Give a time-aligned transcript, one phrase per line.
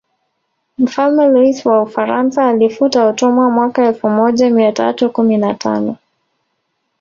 [0.77, 5.97] Mfalme Luis wa Ufaransa alifuta utumwa mwaka elfu moja mia tatu kumi na tano